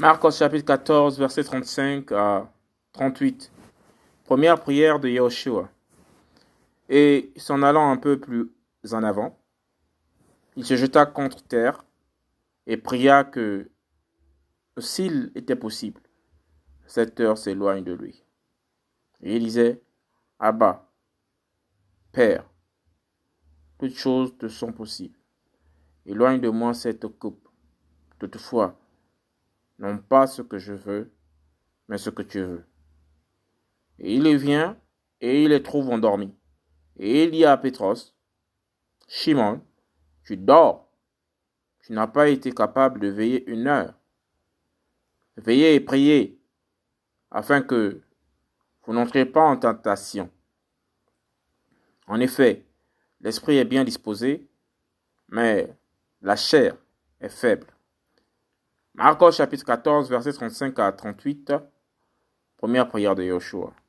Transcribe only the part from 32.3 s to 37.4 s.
veux. Et il vient et il les trouve endormis. Et il